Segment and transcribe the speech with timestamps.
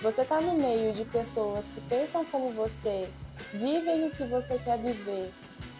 [0.00, 3.08] você está no meio de pessoas que pensam como você,
[3.52, 5.30] vivem o que você quer viver,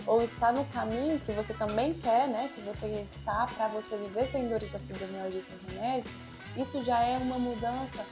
[0.06, 4.28] ou está no caminho que você também quer, né, que você está para você viver
[4.30, 6.14] sem dores da fibromialgia sem remédios,
[6.56, 8.04] isso já é uma mudança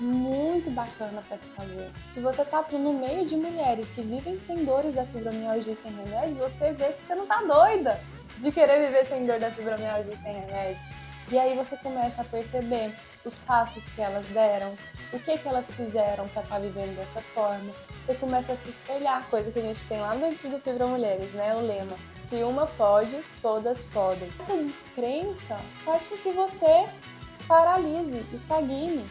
[0.00, 1.90] muito bacana para se fazer.
[2.10, 6.38] Se você está no meio de mulheres que vivem sem dores da fibromialgia sem remédios,
[6.38, 8.00] você vê que você não está doida
[8.38, 10.86] de querer viver sem dor da fibromialgia sem remédios.
[11.30, 12.92] E aí você começa a perceber
[13.24, 14.76] os passos que elas deram,
[15.12, 17.72] o que que elas fizeram para estar tá vivendo dessa forma.
[18.04, 21.32] Você começa a se espelhar, coisa que a gente tem lá dentro do Fibra Mulheres,
[21.32, 21.54] né?
[21.54, 24.30] O lema: se uma pode, todas podem.
[24.38, 26.86] Essa descrença faz com que você
[27.48, 29.08] paralise, estagne.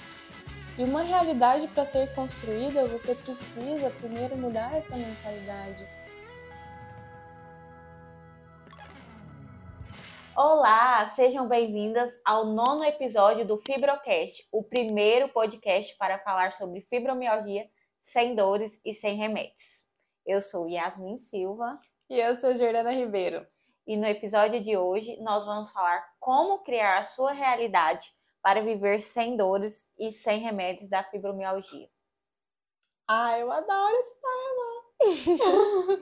[0.78, 5.86] E uma realidade para ser construída, você precisa primeiro mudar essa mentalidade.
[10.36, 17.70] Olá, sejam bem-vindas ao nono episódio do Fibrocast, o primeiro podcast para falar sobre fibromialgia
[18.02, 19.86] sem dores e sem remédios.
[20.26, 21.80] Eu sou Yasmin Silva.
[22.10, 23.46] E eu sou Jordana Ribeiro.
[23.86, 29.02] E no episódio de hoje nós vamos falar como criar a sua realidade para viver
[29.02, 31.88] sem dores e sem remédios da fibromialgia.
[33.08, 35.94] Ah, eu adoro esse tema!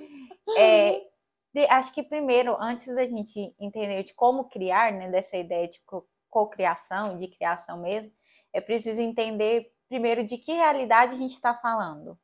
[0.58, 1.11] é,
[1.53, 5.81] de, acho que primeiro, antes da gente entender de como criar, né, dessa ideia de
[6.30, 8.11] cocriação, de criação mesmo,
[8.53, 12.17] é preciso entender primeiro de que realidade a gente está falando.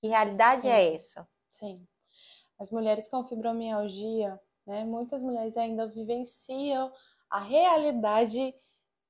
[0.00, 0.68] Que realidade Sim.
[0.68, 1.28] é essa?
[1.50, 1.86] Sim.
[2.58, 6.90] As mulheres com fibromialgia, né, muitas mulheres ainda vivenciam
[7.30, 8.54] a realidade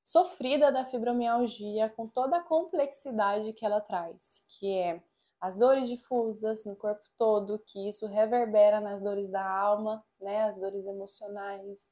[0.03, 5.03] sofrida da fibromialgia com toda a complexidade que ela traz, que é
[5.45, 10.55] as dores difusas no corpo todo, que isso reverbera nas dores da alma, né, as
[10.57, 11.91] dores emocionais,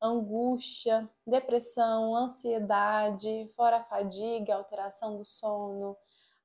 [0.00, 5.96] angústia, depressão, ansiedade, fora a fadiga, alteração do sono,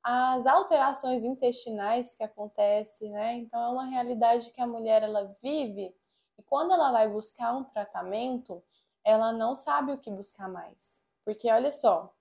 [0.01, 3.35] as alterações intestinais que acontecem, né?
[3.35, 5.95] Então é uma realidade que a mulher ela vive
[6.39, 8.63] e quando ela vai buscar um tratamento,
[9.03, 11.03] ela não sabe o que buscar mais.
[11.23, 12.11] Porque olha só,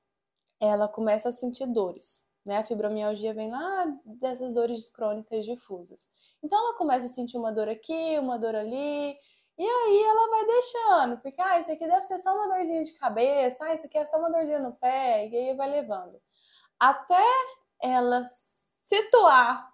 [0.61, 2.26] ela começa a sentir dores.
[2.47, 2.59] Né?
[2.59, 6.09] A fibromialgia vem lá dessas dores crônicas difusas.
[6.43, 9.19] Então ela começa a sentir uma dor aqui, uma dor ali,
[9.59, 12.93] e aí ela vai deixando, porque ah, isso aqui deve ser só uma dorzinha de
[12.93, 16.21] cabeça, ah, isso aqui é só uma dorzinha no pé, e aí vai levando.
[16.79, 17.25] Até
[17.83, 18.25] ela
[18.83, 19.73] situar,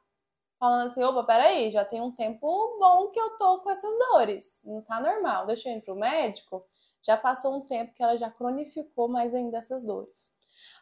[0.58, 4.60] falando assim, opa, peraí, já tem um tempo bom que eu tô com essas dores,
[4.64, 6.64] não tá normal, deixa eu ir pro médico.
[7.04, 10.30] Já passou um tempo que ela já cronificou mais ainda essas dores.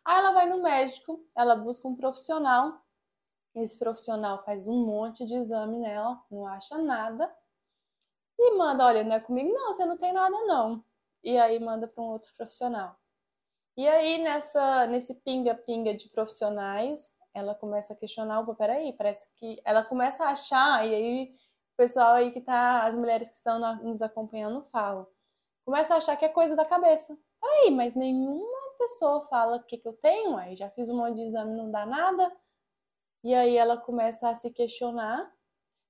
[0.04, 2.80] Aí ela vai no médico, ela busca um profissional.
[3.54, 7.34] Esse profissional faz um monte de exame nela, não acha nada.
[8.38, 10.84] E manda, olha, não é comigo não, você não tem nada não.
[11.22, 12.96] E aí manda para um outro profissional.
[13.76, 19.60] E aí nessa nesse pinga-pinga de profissionais, ela começa a questionar, opa, peraí, parece que
[19.64, 21.34] ela começa a achar, e aí
[21.72, 25.06] o pessoal aí que tá, as mulheres que estão nos acompanhando falam,
[25.64, 27.16] começa a achar que é coisa da cabeça.
[27.40, 28.49] Peraí, mas nenhuma
[28.80, 31.70] pessoa fala o que, que eu tenho, aí já fiz um monte de exame, não
[31.70, 32.32] dá nada.
[33.22, 35.30] E aí ela começa a se questionar,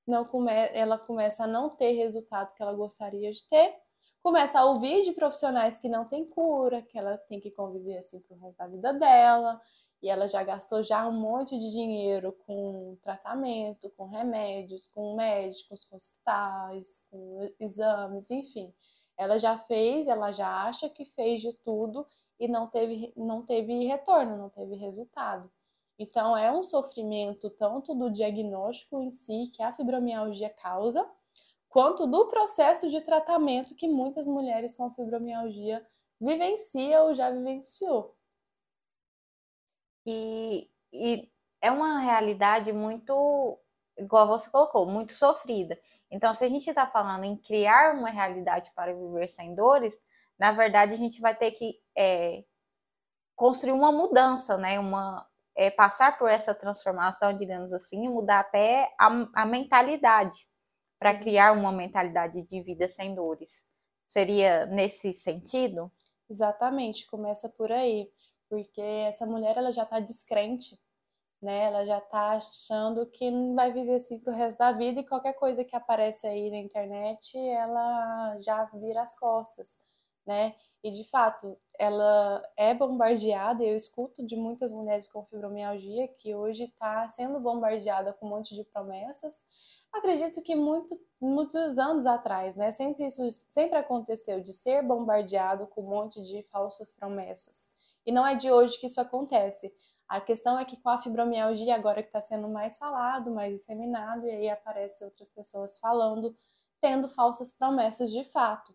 [0.05, 3.77] não come, ela começa a não ter resultado que ela gostaria de ter,
[4.21, 8.21] começa a ouvir de profissionais que não tem cura, que ela tem que conviver assim
[8.21, 9.61] pro resto da vida dela,
[10.03, 15.85] e ela já gastou já um monte de dinheiro com tratamento, com remédios, com médicos,
[15.85, 18.75] com hospitais, com exames, enfim.
[19.17, 22.07] Ela já fez, ela já acha que fez de tudo
[22.41, 25.53] e não teve, não teve retorno, não teve resultado.
[25.99, 31.07] Então, é um sofrimento tanto do diagnóstico em si, que a fibromialgia causa,
[31.69, 35.87] quanto do processo de tratamento que muitas mulheres com fibromialgia
[36.19, 38.17] vivenciam ou já vivenciou.
[40.07, 41.31] E, e
[41.61, 43.59] é uma realidade muito,
[43.99, 45.79] igual você colocou, muito sofrida.
[46.11, 50.01] Então, se a gente está falando em criar uma realidade para viver sem dores,
[50.41, 52.43] na verdade, a gente vai ter que é,
[53.37, 54.79] construir uma mudança, né?
[54.79, 60.49] Uma, é, passar por essa transformação, digamos assim, mudar até a, a mentalidade
[60.99, 63.67] para criar uma mentalidade de vida sem dores.
[64.09, 65.93] Seria nesse sentido?
[66.29, 68.11] Exatamente, começa por aí,
[68.49, 70.75] porque essa mulher ela já está descrente,
[71.43, 71.65] né?
[71.65, 75.35] Ela já está achando que não vai viver assim pro resto da vida e qualquer
[75.35, 79.79] coisa que aparece aí na internet, ela já vira as costas
[80.31, 80.55] né?
[80.83, 86.65] E de fato, ela é bombardeada, eu escuto de muitas mulheres com fibromialgia que hoje
[86.65, 89.43] está sendo bombardeada com um monte de promessas.
[89.93, 92.71] Acredito que muito, muitos anos atrás, né?
[92.71, 97.69] Sempre isso sempre aconteceu de ser bombardeado com um monte de falsas promessas.
[98.07, 99.75] E não é de hoje que isso acontece.
[100.09, 104.27] A questão é que com a fibromialgia, agora que está sendo mais falado, mais disseminado,
[104.27, 106.37] e aí aparecem outras pessoas falando,
[106.81, 108.75] tendo falsas promessas de fato.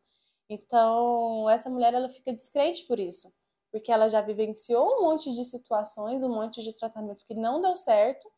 [0.49, 3.33] Então, essa mulher ela fica descrente por isso,
[3.71, 7.75] porque ela já vivenciou um monte de situações, um monte de tratamento que não deu
[7.75, 8.31] certo,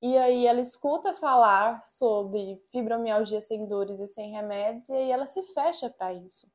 [0.00, 5.26] e aí ela escuta falar sobre fibromialgia sem dores e sem remédios, e aí ela
[5.26, 6.50] se fecha para isso.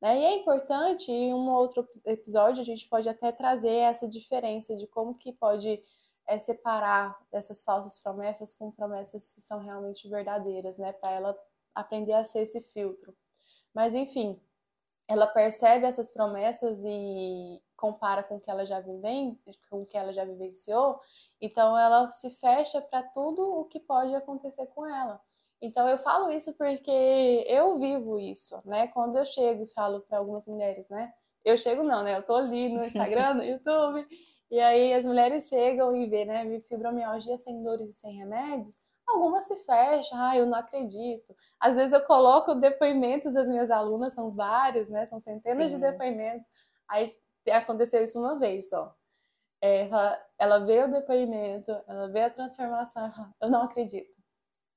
[0.00, 0.20] Né?
[0.20, 4.86] E é importante, em um outro episódio, a gente pode até trazer essa diferença de
[4.86, 5.82] como que pode
[6.26, 10.92] é, separar essas falsas promessas com promessas que são realmente verdadeiras, né?
[10.92, 11.38] Para ela
[11.74, 13.14] aprender a ser esse filtro.
[13.74, 14.40] Mas enfim,
[15.08, 19.38] ela percebe essas promessas e compara com o que ela já vive,
[19.68, 21.00] com o que ela já vivenciou,
[21.40, 25.20] então ela se fecha para tudo o que pode acontecer com ela.
[25.62, 28.88] Então eu falo isso porque eu vivo isso, né?
[28.88, 31.12] Quando eu chego e falo para algumas mulheres, né?
[31.44, 32.16] Eu chego não, né?
[32.16, 34.06] Eu tô ali no Instagram, no YouTube,
[34.50, 36.60] e aí as mulheres chegam e vê, né?
[36.60, 38.78] Fibromialgia sem dores e sem remédios.
[39.10, 41.34] Algumas se fecham, ah, eu não acredito.
[41.58, 45.04] Às vezes eu coloco depoimentos das minhas alunas, são vários, né?
[45.06, 45.78] São centenas Sim.
[45.78, 46.48] de depoimentos.
[46.88, 47.14] Aí
[47.50, 48.94] aconteceu isso uma vez só.
[49.60, 53.12] É, ela, ela vê o depoimento, ela vê a transformação,
[53.42, 54.10] eu não acredito.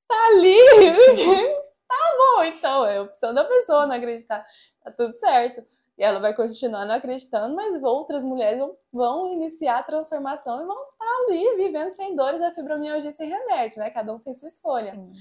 [0.08, 0.58] Tá ali!
[1.88, 4.46] tá bom, então, é a opção da pessoa não acreditar.
[4.84, 5.66] Tá tudo certo.
[5.98, 10.66] E ela vai continuar não acreditando, mas outras mulheres vão, vão iniciar a transformação e
[10.66, 13.90] vão estar tá ali vivendo sem dores, a fibromialgia sem remédio, né?
[13.92, 14.92] Cada um tem sua escolha.
[14.92, 15.14] Sim.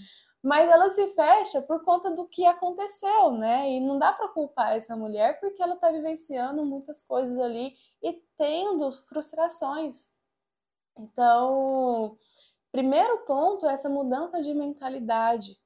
[0.43, 3.71] Mas ela se fecha por conta do que aconteceu, né?
[3.71, 8.21] E não dá para culpar essa mulher porque ela está vivenciando muitas coisas ali e
[8.37, 10.11] tendo frustrações.
[10.99, 12.19] Então,
[12.73, 15.57] primeiro ponto é essa mudança de mentalidade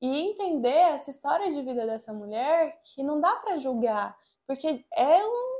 [0.00, 4.16] e entender essa história de vida dessa mulher que não dá para julgar,
[4.46, 5.56] porque é um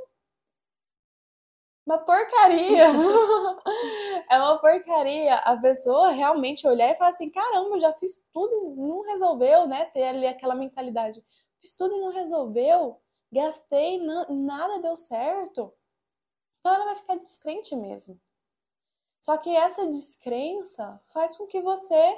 [1.87, 2.83] uma porcaria.
[4.29, 8.75] é uma porcaria a pessoa realmente olhar e falar assim: caramba, eu já fiz tudo,
[8.75, 9.85] não resolveu, né?
[9.85, 11.23] Ter ali aquela mentalidade.
[11.61, 13.01] Fiz tudo e não resolveu.
[13.31, 15.73] Gastei, nada deu certo.
[16.59, 18.19] Então ela vai ficar descrente mesmo.
[19.21, 22.17] Só que essa descrença faz com que você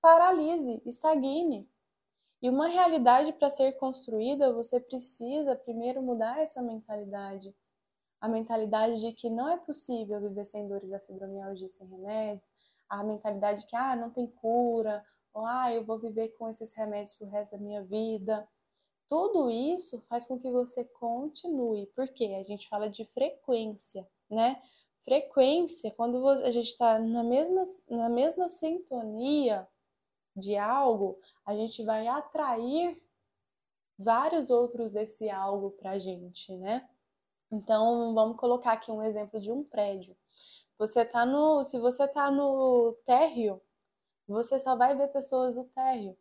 [0.00, 1.70] paralise, estagne.
[2.42, 7.54] E uma realidade para ser construída, você precisa primeiro mudar essa mentalidade
[8.22, 12.48] a mentalidade de que não é possível viver sem dores da fibromialgia sem remédios,
[12.88, 15.04] a mentalidade de que ah, não tem cura,
[15.34, 18.48] ou ah, eu vou viver com esses remédios pro resto da minha vida.
[19.08, 24.62] Tudo isso faz com que você continue, porque a gente fala de frequência, né?
[25.04, 29.66] Frequência, quando a gente está na mesma, na mesma sintonia
[30.36, 32.96] de algo, a gente vai atrair
[33.98, 36.88] vários outros desse algo pra gente, né?
[37.50, 40.16] Então, vamos colocar aqui um exemplo de um prédio.
[40.78, 43.60] Você tá no, se você tá no térreo,
[44.26, 46.16] você só vai ver pessoas do térreo.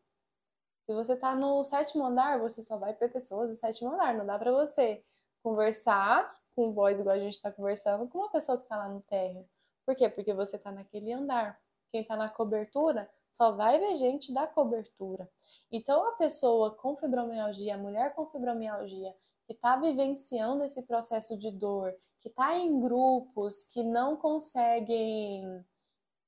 [0.86, 4.14] Se você tá no sétimo andar, você só vai ver pessoas do sétimo andar.
[4.14, 5.04] Não dá para você
[5.42, 9.02] conversar com voz igual a gente está conversando com uma pessoa que está lá no
[9.02, 9.48] térreo.
[9.86, 10.10] Por quê?
[10.10, 11.60] Porque você está naquele andar.
[11.92, 15.30] Quem está na cobertura só vai ver gente da cobertura.
[15.72, 19.16] Então, a pessoa com fibromialgia, a mulher com fibromialgia,
[19.46, 25.66] que está vivenciando esse processo de dor, que está em grupos que não conseguem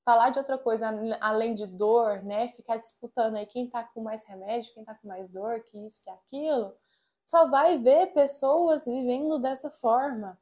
[0.03, 0.89] falar de outra coisa
[1.21, 2.49] além de dor, né?
[2.49, 6.03] Ficar disputando aí quem tá com mais remédio, quem tá com mais dor, que isso,
[6.03, 6.75] que aquilo,
[7.25, 10.37] só vai ver pessoas vivendo dessa forma.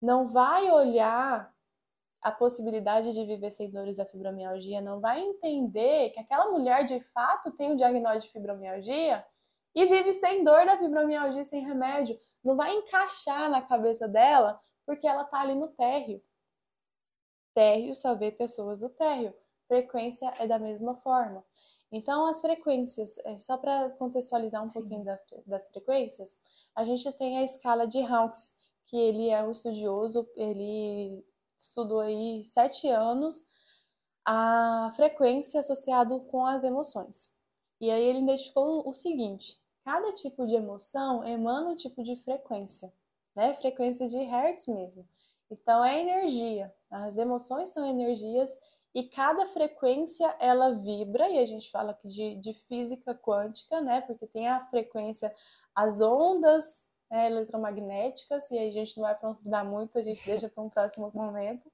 [0.00, 1.52] Não vai olhar
[2.26, 6.98] a possibilidade de viver sem dores da fibromialgia, não vai entender que aquela mulher de
[7.14, 9.24] fato tem o diagnóstico de fibromialgia
[9.72, 12.18] e vive sem dor da fibromialgia, sem remédio.
[12.42, 16.20] Não vai encaixar na cabeça dela porque ela tá ali no térreo.
[17.54, 19.32] Térreo só vê pessoas do térreo.
[19.68, 21.44] Frequência é da mesma forma.
[21.92, 24.80] Então, as frequências, é, só para contextualizar um Sim.
[24.80, 25.16] pouquinho da,
[25.46, 26.36] das frequências,
[26.74, 28.52] a gente tem a escala de Hawkes,
[28.86, 31.24] que ele é um estudioso, ele
[31.58, 33.46] estudou aí sete anos
[34.24, 37.30] a frequência associada com as emoções.
[37.80, 42.92] E aí ele identificou o seguinte: Cada tipo de emoção emana um tipo de frequência,
[43.36, 43.54] né?
[43.54, 45.08] Frequência de hertz mesmo.
[45.48, 46.74] Então é energia.
[46.90, 48.50] As emoções são energias
[48.92, 54.00] e cada frequência ela vibra e a gente fala aqui de, de física quântica, né?
[54.00, 55.32] Porque tem a frequência,
[55.72, 60.48] as ondas né, eletromagnéticas e aí a gente não vai aprofundar muito, a gente deixa
[60.48, 61.70] para um próximo momento.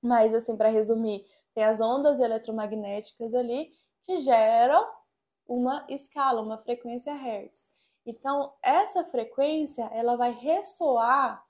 [0.00, 3.70] Mas assim, para resumir, tem as ondas eletromagnéticas ali
[4.02, 4.84] que geram
[5.46, 7.70] uma escala, uma frequência Hertz.
[8.04, 11.44] Então, essa frequência, ela vai ressoar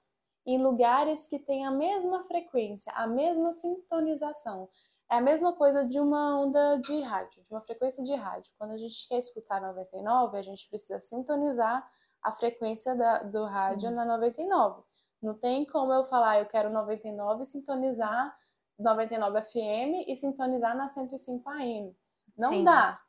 [0.45, 4.69] em lugares que têm a mesma frequência, a mesma sintonização.
[5.11, 8.51] É a mesma coisa de uma onda de rádio, de uma frequência de rádio.
[8.59, 11.89] Quando a gente quer escutar 99, a gente precisa sintonizar
[12.23, 13.95] a frequência da, do rádio Sim.
[13.95, 14.83] na 99.
[15.21, 18.37] Não tem como eu falar, eu quero 99 e sintonizar
[18.79, 21.97] 99 FM e sintonizar na 105 AM.
[22.37, 22.65] Não Sim.
[22.65, 23.01] dá.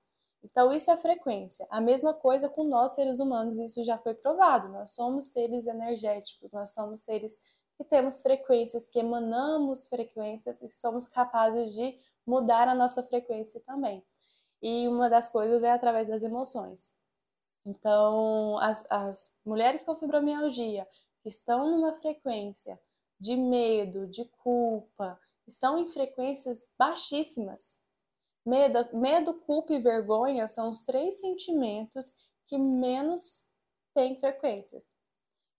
[0.44, 1.66] Então, isso é frequência.
[1.70, 4.68] A mesma coisa com nós, seres humanos, isso já foi provado.
[4.68, 7.40] Nós somos seres energéticos, nós somos seres
[7.78, 14.04] que temos frequências, que emanamos frequências e somos capazes de mudar a nossa frequência também.
[14.62, 16.94] E uma das coisas é através das emoções.
[17.66, 20.88] Então, as, as mulheres com fibromialgia
[21.24, 22.80] estão numa frequência
[23.20, 27.80] de medo, de culpa, estão em frequências baixíssimas.
[28.46, 32.14] Medo, medo, culpa e vergonha são os três sentimentos
[32.46, 33.48] que menos
[33.94, 34.84] têm frequência.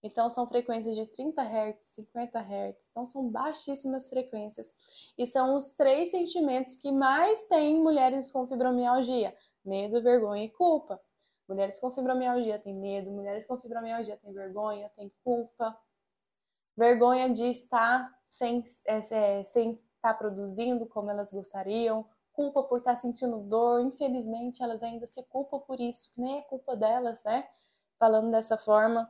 [0.03, 4.71] Então, são frequências de 30 Hz, 50 Hz, então são baixíssimas frequências.
[5.17, 9.35] E são os três sentimentos que mais têm mulheres com fibromialgia:
[9.65, 11.01] medo, vergonha e culpa.
[11.47, 15.77] Mulheres com fibromialgia têm medo, mulheres com fibromialgia têm vergonha, têm culpa.
[16.75, 23.39] Vergonha de estar sem, é, sem estar produzindo como elas gostariam, culpa por estar sentindo
[23.39, 27.47] dor, infelizmente elas ainda se culpam por isso, nem é culpa delas, né?
[27.97, 29.09] Falando dessa forma.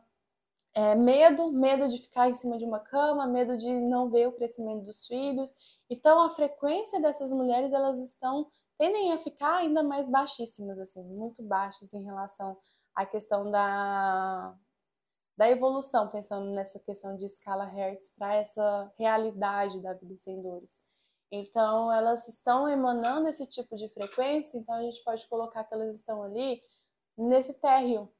[0.73, 4.33] É, medo, medo de ficar em cima de uma cama, medo de não ver o
[4.33, 5.55] crescimento dos filhos.
[5.89, 11.43] Então a frequência dessas mulheres elas estão tendem a ficar ainda mais baixíssimas, assim, muito
[11.43, 12.57] baixas em relação
[12.93, 14.55] à questão da,
[15.37, 20.81] da evolução, pensando nessa questão de escala Hertz para essa realidade da vida sem dores.
[21.31, 25.95] Então, elas estão emanando esse tipo de frequência, então a gente pode colocar que elas
[25.95, 26.61] estão ali
[27.17, 28.11] nesse térreo.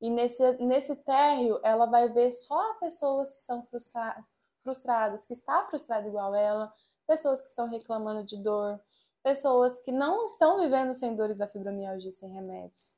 [0.00, 4.24] E nesse, nesse térreo, ela vai ver só pessoas que são frustra
[4.62, 6.72] frustradas, que está frustrada igual ela,
[7.06, 8.78] pessoas que estão reclamando de dor,
[9.22, 12.94] pessoas que não estão vivendo sem dores da fibromialgia sem remédios.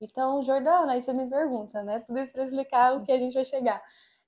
[0.00, 2.00] Então, Jordana, aí você me pergunta, né?
[2.00, 3.82] Tudo isso para explicar o que a gente vai chegar.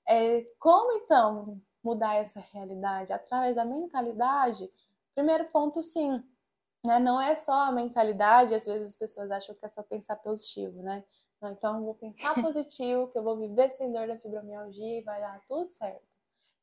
[0.07, 3.11] É, como então mudar essa realidade?
[3.11, 4.69] Através da mentalidade?
[5.15, 6.23] Primeiro ponto, sim.
[6.85, 6.99] Né?
[6.99, 10.83] Não é só a mentalidade, às vezes as pessoas acham que é só pensar positivo,
[10.83, 11.03] né?
[11.41, 15.19] Então, eu vou pensar positivo, que eu vou viver sem dor da fibromialgia e vai
[15.19, 16.03] dar tudo certo.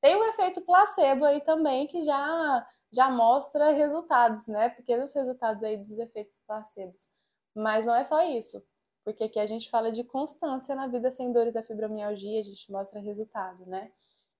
[0.00, 4.70] Tem o efeito placebo aí também, que já já mostra resultados, né?
[4.70, 7.08] Pequenos resultados aí dos efeitos placebos.
[7.54, 8.64] Mas não é só isso,
[9.04, 12.70] porque aqui a gente fala de constância na vida sem dores da fibromialgia, a gente
[12.70, 13.90] mostra resultado, né?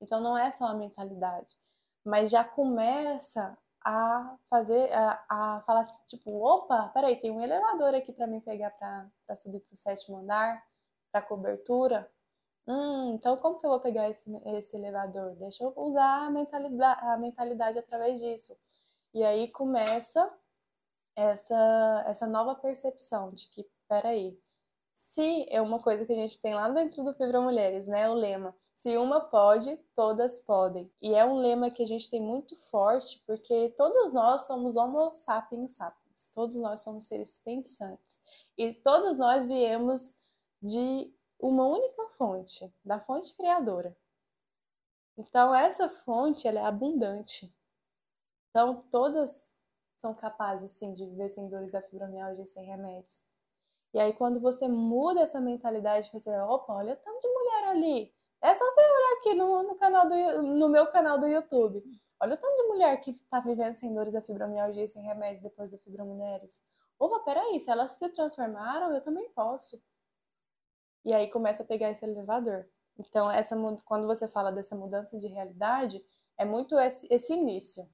[0.01, 1.57] Então não é só a mentalidade,
[2.05, 7.95] mas já começa a fazer, a, a falar assim, tipo, opa, peraí, tem um elevador
[7.95, 10.63] aqui para mim pegar para subir para o sétimo andar,
[11.11, 12.11] para cobertura.
[12.71, 15.35] Hum, então como que eu vou pegar esse, esse elevador?
[15.35, 18.57] Deixa eu usar a mentalidade, a mentalidade através disso.
[19.13, 20.33] E aí começa
[21.17, 24.39] essa, essa nova percepção de que, peraí,
[24.95, 28.09] se é uma coisa que a gente tem lá dentro do Fibra Mulheres, né?
[28.09, 28.55] O lema.
[28.73, 30.89] Se uma pode, todas podem.
[31.03, 35.11] E é um lema que a gente tem muito forte, porque todos nós somos Homo
[35.11, 36.31] sapiens sapiens.
[36.33, 38.23] Todos nós somos seres pensantes.
[38.57, 40.17] E todos nós viemos
[40.63, 43.97] de uma única fonte, da fonte criadora.
[45.17, 47.53] Então, essa fonte ela é abundante.
[48.51, 49.51] Então, todas
[49.97, 53.23] são capazes, sim, de viver sem dores da fibromialgia sem remédios.
[53.93, 58.15] E aí, quando você muda essa mentalidade, você, opa, olha tanto de mulher ali.
[58.43, 61.83] É só você olhar aqui no, no, canal do, no meu canal do YouTube.
[62.19, 65.71] Olha o tanto de mulher que está vivendo sem dores da fibromialgia sem remédios depois
[65.71, 66.61] do Fibromulheres.
[66.99, 69.83] Opa, peraí, se elas se transformaram, eu também posso
[71.05, 72.67] e aí começa a pegar esse elevador.
[72.99, 76.05] Então, essa, quando você fala dessa mudança de realidade,
[76.37, 77.89] é muito esse, esse início.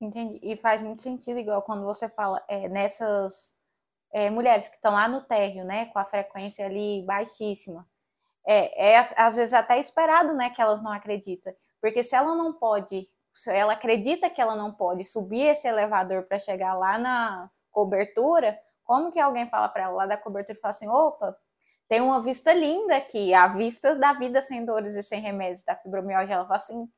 [0.00, 0.40] Entendi.
[0.42, 3.54] E faz muito sentido, igual quando você fala é, nessas
[4.12, 7.86] é, mulheres que estão lá no térreo, né, com a frequência ali baixíssima.
[8.46, 11.54] É, é às vezes até esperado, né, que elas não acreditam.
[11.80, 16.24] Porque se ela não pode, se ela acredita que ela não pode subir esse elevador
[16.24, 20.60] para chegar lá na cobertura, como que alguém fala para ela lá da cobertura e
[20.60, 21.36] fala assim: opa,
[21.90, 25.74] tem uma vista linda aqui, a vista da vida sem dores e sem remédios da
[25.74, 26.36] fibromialgia.
[26.36, 26.88] Ela fala assim,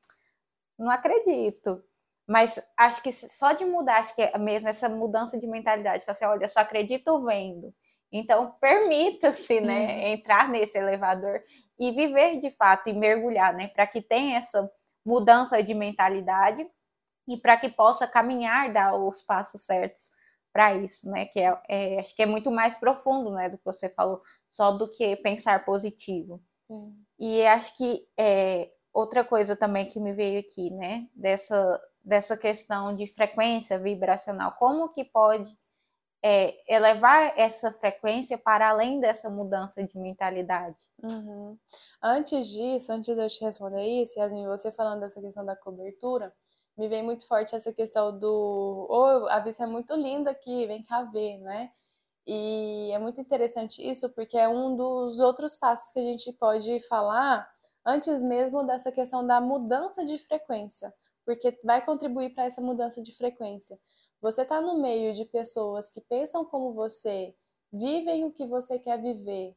[0.77, 1.83] não acredito.
[2.27, 6.25] Mas acho que só de mudar, acho que é mesmo essa mudança de mentalidade, assim,
[6.25, 7.73] olha, só acredito vendo.
[8.11, 11.41] Então, permita-se, né, entrar nesse elevador
[11.79, 14.71] e viver de fato e mergulhar, né, para que tenha essa
[15.03, 16.69] mudança de mentalidade
[17.27, 20.11] e para que possa caminhar, dar os passos certos
[20.53, 21.25] para isso, né?
[21.25, 24.71] Que é, é, acho que é muito mais profundo, né, do que você falou, só
[24.71, 26.39] do que pensar positivo.
[26.67, 26.95] Sim.
[27.19, 31.07] E acho que é, outra coisa também que me veio aqui, né?
[31.15, 34.53] Dessa, dessa questão de frequência vibracional.
[34.53, 35.57] Como que pode
[36.23, 40.85] é, elevar essa frequência para além dessa mudança de mentalidade?
[41.01, 41.57] Uhum.
[42.01, 46.33] Antes disso, antes de eu te responder isso, Yasmin, você falando dessa questão da cobertura,
[46.77, 50.83] me vem muito forte essa questão do oh, a vista é muito linda aqui, vem
[50.83, 51.71] cá ver, né?
[52.25, 56.79] E é muito interessante isso porque é um dos outros passos que a gente pode
[56.87, 57.47] falar
[57.85, 60.93] antes mesmo dessa questão da mudança de frequência,
[61.25, 63.77] porque vai contribuir para essa mudança de frequência.
[64.21, 67.35] Você está no meio de pessoas que pensam como você,
[67.71, 69.53] vivem o que você quer viver,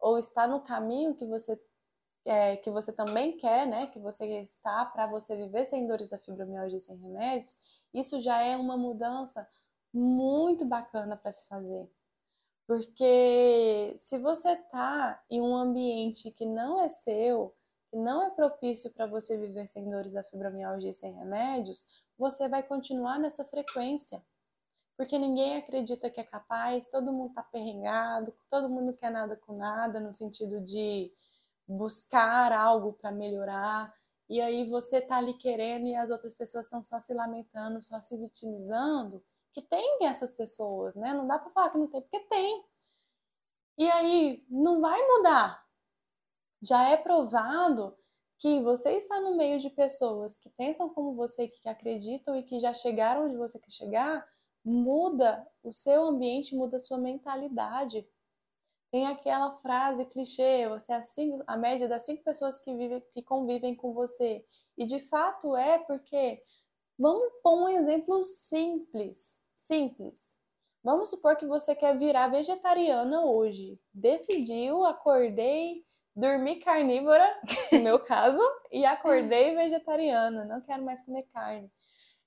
[0.00, 1.58] ou está no caminho que você
[2.28, 6.18] é, que você também quer, né, que você está para você viver sem dores da
[6.18, 7.56] fibromialgia sem remédios,
[7.92, 9.48] isso já é uma mudança
[9.92, 11.90] muito bacana para se fazer.
[12.66, 17.56] Porque se você está em um ambiente que não é seu,
[17.90, 21.86] que não é propício para você viver sem dores da fibromialgia sem remédios,
[22.18, 24.22] você vai continuar nessa frequência.
[24.98, 29.56] Porque ninguém acredita que é capaz, todo mundo está perrengado, todo mundo quer nada com
[29.56, 31.10] nada, no sentido de
[31.68, 33.94] buscar algo para melhorar.
[34.28, 38.00] E aí você tá ali querendo e as outras pessoas estão só se lamentando, só
[38.00, 39.22] se vitimizando.
[39.52, 41.14] Que tem essas pessoas, né?
[41.14, 42.64] Não dá para falar que não tem, porque tem.
[43.78, 45.68] E aí não vai mudar
[46.60, 47.96] já é provado
[48.38, 52.60] que você está no meio de pessoas que pensam como você, que acreditam e que
[52.60, 54.26] já chegaram onde você quer chegar,
[54.64, 58.06] muda o seu ambiente, muda a sua mentalidade.
[58.90, 63.22] Tem aquela frase clichê, você é cinco, a média das cinco pessoas que, vivem, que
[63.22, 64.44] convivem com você.
[64.78, 66.42] E de fato é porque,
[66.98, 70.36] vamos pôr um exemplo simples, simples.
[70.82, 73.78] Vamos supor que você quer virar vegetariana hoje.
[73.92, 75.84] Decidiu, acordei,
[76.16, 77.28] dormi carnívora,
[77.72, 78.40] no meu caso,
[78.72, 81.70] e acordei vegetariana, não quero mais comer carne.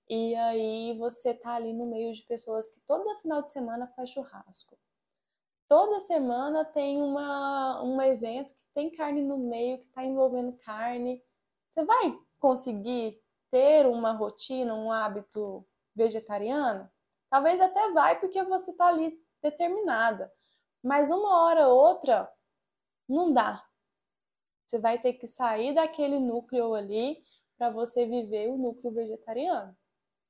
[0.07, 4.09] E aí você tá ali no meio de pessoas que todo final de semana faz
[4.09, 4.77] churrasco.
[5.71, 11.23] Toda semana tem uma, um evento que tem carne no meio, que está envolvendo carne.
[11.65, 13.17] Você vai conseguir
[13.49, 16.91] ter uma rotina, um hábito vegetariano?
[17.29, 20.29] Talvez até vai, porque você está ali determinada.
[20.83, 22.29] Mas uma hora ou outra,
[23.07, 23.65] não dá.
[24.65, 27.23] Você vai ter que sair daquele núcleo ali
[27.57, 29.73] para você viver o núcleo vegetariano.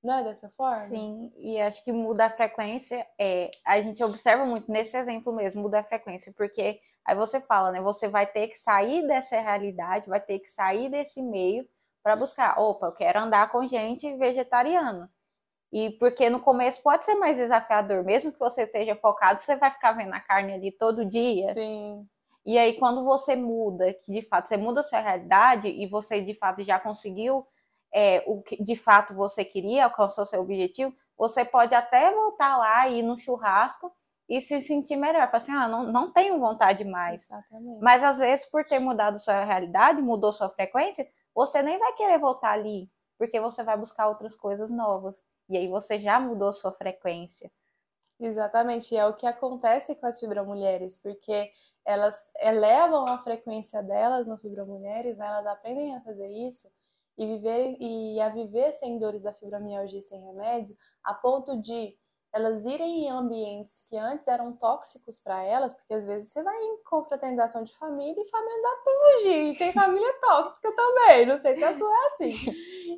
[0.03, 0.77] Não é dessa forma?
[0.77, 5.61] Sim, e acho que muda a frequência, é, a gente observa muito nesse exemplo mesmo,
[5.61, 7.81] muda a frequência, porque aí você fala, né?
[7.81, 11.67] Você vai ter que sair dessa realidade, vai ter que sair desse meio
[12.01, 15.11] para buscar, opa, eu quero andar com gente vegetariana.
[15.71, 19.71] E porque no começo pode ser mais desafiador, mesmo que você esteja focado, você vai
[19.71, 21.53] ficar vendo a carne ali todo dia.
[21.53, 22.05] Sim.
[22.45, 26.21] E aí, quando você muda, que de fato você muda a sua realidade e você
[26.21, 27.45] de fato já conseguiu
[27.93, 32.88] é, o que de fato você queria, alcançou seu objetivo, você pode até voltar lá
[32.88, 33.93] e ir no churrasco
[34.27, 35.27] e se sentir melhor.
[35.27, 37.25] Falar assim, ah, não, não tenho vontade mais.
[37.25, 37.82] Exatamente.
[37.82, 42.17] Mas às vezes, por ter mudado sua realidade, mudou sua frequência, você nem vai querer
[42.17, 45.21] voltar ali, porque você vai buscar outras coisas novas.
[45.49, 47.51] E aí você já mudou sua frequência.
[48.19, 51.51] Exatamente, e é o que acontece com as fibromulheres, porque
[51.84, 55.25] elas elevam a frequência delas no fibromulheres, né?
[55.25, 56.71] elas aprendem a fazer isso
[57.17, 61.95] e viver e a viver sem dores da fibromialgia sem remédio, a ponto de
[62.34, 66.58] elas irem em ambientes que antes eram tóxicos para elas, porque às vezes você vai
[66.58, 71.36] em confraternização de família e família dá pra fugir, e tem família tóxica também, não
[71.36, 72.32] sei se a sua é assim,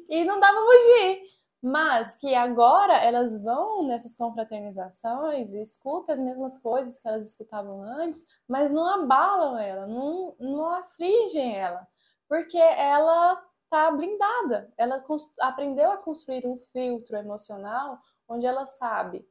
[0.07, 6.19] e não dá pra fugir mas que agora elas vão nessas confraternizações e escutam as
[6.19, 11.87] mesmas coisas que elas escutavam antes, mas não abalam ela, não, não afligem ela,
[12.27, 13.41] porque ela
[13.73, 15.03] está blindada, ela
[15.39, 19.27] aprendeu a construir um filtro emocional onde ela sabe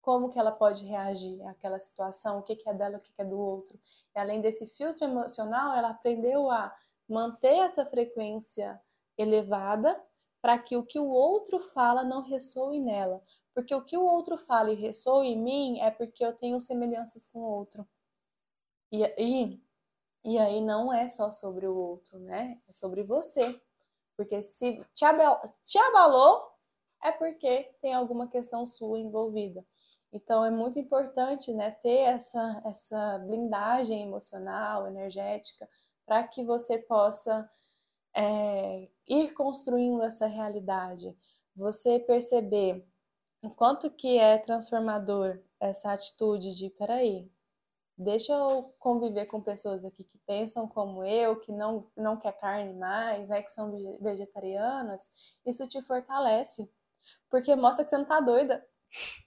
[0.00, 3.22] como que ela pode reagir àquela situação, o que, que é dela, o que, que
[3.22, 3.78] é do outro.
[4.16, 6.74] E além desse filtro emocional, ela aprendeu a
[7.08, 8.80] manter essa frequência
[9.16, 10.02] elevada
[10.40, 13.22] para que o que o outro fala não ressoe nela.
[13.54, 17.28] Porque o que o outro fala e ressoa em mim é porque eu tenho semelhanças
[17.28, 17.86] com o outro.
[18.90, 19.62] E, e,
[20.24, 22.60] e aí não é só sobre o outro, né?
[22.68, 23.60] É sobre você.
[24.16, 26.52] Porque se te, abal, te abalou,
[27.02, 29.64] é porque tem alguma questão sua envolvida.
[30.12, 35.68] Então é muito importante né, ter essa, essa blindagem emocional, energética,
[36.04, 37.50] para que você possa
[38.14, 41.16] é, ir construindo essa realidade,
[41.56, 42.86] você perceber
[43.42, 47.30] o quanto que é transformador essa atitude de peraí,
[47.96, 52.72] deixa eu conviver com pessoas aqui que pensam como eu, que não, não quer carne
[52.74, 55.02] mais, né, que são vegetarianas,
[55.46, 56.70] isso te fortalece.
[57.30, 58.64] Porque mostra que você não tá doida,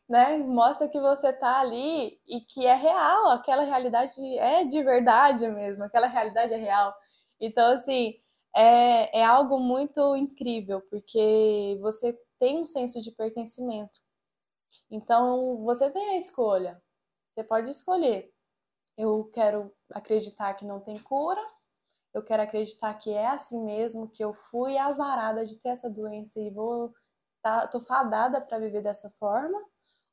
[0.08, 0.38] né?
[0.38, 5.84] Mostra que você tá ali e que é real, aquela realidade é de verdade mesmo,
[5.84, 6.96] aquela realidade é real.
[7.40, 8.16] Então, assim,
[8.56, 14.00] é, é algo muito incrível, porque você tem um senso de pertencimento.
[14.90, 16.82] Então, você tem a escolha.
[17.34, 18.34] Você pode escolher.
[18.98, 21.42] Eu quero acreditar que não tem cura,
[22.14, 26.40] eu quero acreditar que é assim mesmo, que eu fui azarada de ter essa doença
[26.40, 26.94] e vou
[27.42, 29.62] tá, tô fadada para viver dessa forma,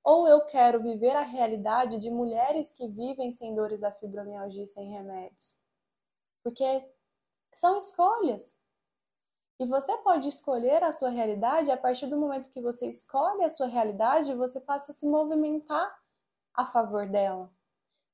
[0.05, 4.69] ou eu quero viver a realidade de mulheres que vivem sem dores da fibromialgia e
[4.69, 5.57] sem remédios.
[6.43, 6.85] Porque
[7.55, 8.57] são escolhas.
[9.61, 13.49] E você pode escolher a sua realidade a partir do momento que você escolhe a
[13.49, 15.97] sua realidade, você passa a se movimentar
[16.53, 17.49] a favor dela.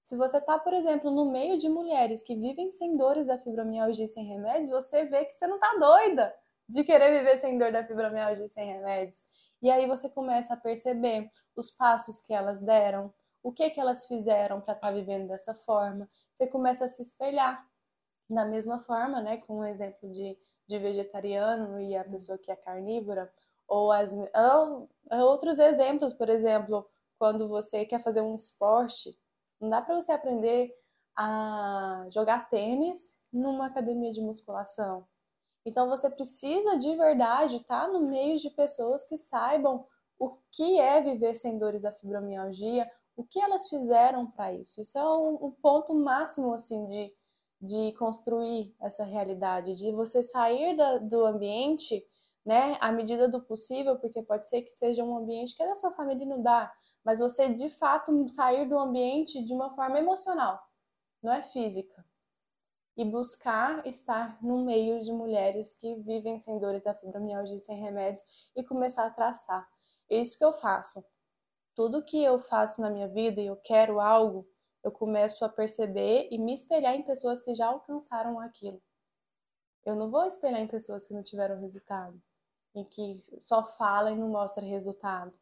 [0.08, 4.06] Se você está, por exemplo, no meio de mulheres que vivem sem dores da fibromialgia
[4.06, 6.34] e sem remédios, você vê que você não está doida
[6.66, 9.18] de querer viver sem dor da fibromialgia e sem remédios.
[9.60, 14.06] E aí você começa a perceber os passos que elas deram, o que que elas
[14.06, 16.08] fizeram para estar tá vivendo dessa forma.
[16.32, 17.62] Você começa a se espelhar
[18.30, 22.50] da mesma forma, né, com o um exemplo de, de vegetariano e a pessoa que
[22.50, 23.30] é carnívora,
[23.68, 24.88] ou, as, ou
[25.20, 29.14] outros exemplos, por exemplo, quando você quer fazer um esporte,
[29.60, 30.74] não dá para você aprender
[31.16, 35.06] a jogar tênis numa academia de musculação.
[35.66, 39.84] Então você precisa de verdade estar tá no meio de pessoas que saibam
[40.18, 44.80] o que é viver sem dores da fibromialgia, o que elas fizeram para isso.
[44.80, 47.12] Isso é um, um, ponto máximo assim de,
[47.60, 52.04] de construir essa realidade, de você sair da, do ambiente,
[52.46, 55.90] né, à medida do possível, porque pode ser que seja um ambiente que da sua
[55.90, 56.72] família não dá,
[57.08, 60.62] mas você de fato sair do ambiente de uma forma emocional,
[61.22, 62.04] não é física.
[62.98, 68.22] E buscar estar no meio de mulheres que vivem sem dores da fibromialgia sem remédios
[68.54, 69.66] e começar a traçar.
[70.10, 71.02] É isso que eu faço.
[71.74, 74.46] Tudo que eu faço na minha vida e eu quero algo,
[74.84, 78.82] eu começo a perceber e me espelhar em pessoas que já alcançaram aquilo.
[79.82, 82.22] Eu não vou espelhar em pessoas que não tiveram resultado,
[82.74, 85.32] em que só fala e não mostra resultado.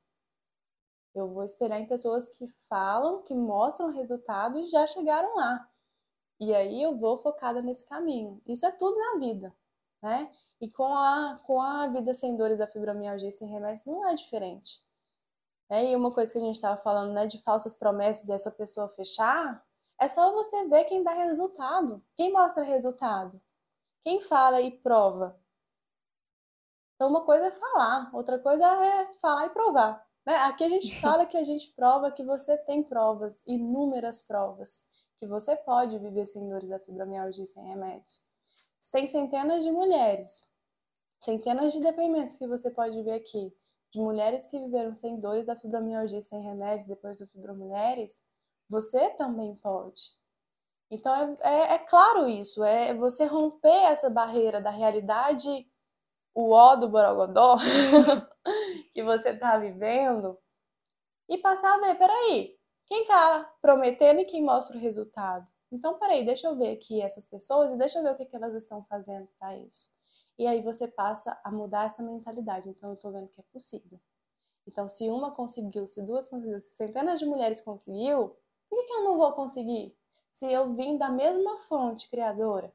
[1.16, 5.66] Eu vou espelhar em pessoas que falam, que mostram resultado e já chegaram lá.
[6.38, 8.42] E aí eu vou focada nesse caminho.
[8.46, 9.54] Isso é tudo na vida,
[10.02, 10.30] né?
[10.60, 14.82] E com a, com a vida sem dores da fibromialgia sem remédios não é diferente.
[15.70, 18.88] É, e uma coisa que a gente estava falando, né, de falsas promessas dessa pessoa
[18.90, 19.64] fechar,
[19.98, 23.40] é só você ver quem dá resultado, quem mostra resultado,
[24.04, 25.40] quem fala e prova.
[26.94, 30.05] Então, uma coisa é falar, outra coisa é falar e provar.
[30.26, 30.34] Né?
[30.34, 34.82] Aqui a gente fala que a gente prova que você tem provas, inúmeras provas,
[35.16, 38.20] que você pode viver sem dores da fibromialgia e sem remédios.
[38.78, 40.44] Você tem centenas de mulheres,
[41.20, 43.54] centenas de depoimentos que você pode ver aqui,
[43.90, 48.20] de mulheres que viveram sem dores da fibromialgia e sem remédios depois do Fibromulheres,
[48.68, 50.12] você também pode.
[50.90, 55.66] Então é, é, é claro isso, é você romper essa barreira da realidade
[56.36, 57.56] o ó do Borogodó
[58.92, 60.38] que você está vivendo
[61.26, 65.50] e passar a ver, peraí, quem está prometendo e quem mostra o resultado?
[65.72, 68.36] Então, peraí, deixa eu ver aqui essas pessoas e deixa eu ver o que, que
[68.36, 69.90] elas estão fazendo para isso.
[70.38, 72.68] E aí você passa a mudar essa mentalidade.
[72.68, 73.98] Então, eu estou vendo que é possível.
[74.68, 78.36] Então, se uma conseguiu, se duas conseguiram, se centenas de mulheres conseguiu,
[78.68, 79.96] por que, que eu não vou conseguir?
[80.30, 82.72] Se eu vim da mesma fonte criadora.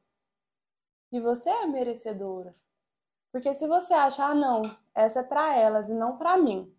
[1.11, 2.55] E você é merecedora.
[3.31, 6.73] Porque se você acha, ah, não, essa é para elas e não para mim.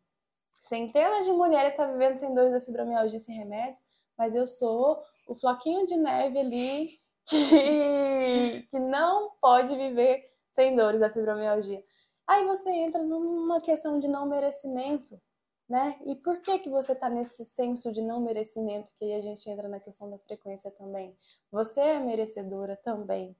[0.62, 3.80] Centenas de mulheres estão vivendo sem dores da fibromialgia sem remédios,
[4.16, 11.00] mas eu sou o floquinho de neve ali que, que não pode viver sem dores
[11.00, 11.82] da fibromialgia.
[12.26, 15.20] Aí você entra numa questão de não merecimento,
[15.68, 15.98] né?
[16.04, 19.48] E por que que você está nesse senso de não merecimento que aí a gente
[19.48, 21.16] entra na questão da frequência também?
[21.50, 23.34] Você é merecedora também